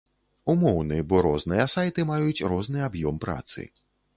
Умоўны, 0.53 0.95
бо 1.11 1.19
розныя 1.27 1.67
сайты 1.75 2.07
маюць 2.13 2.45
розны 2.55 2.83
аб'ём 2.89 3.21
працы. 3.27 3.71